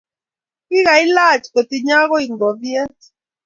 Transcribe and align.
Kigailach 0.67 1.45
kotinyi 1.53 1.93
ago 2.01 2.17
ngoviet-- 2.33 3.11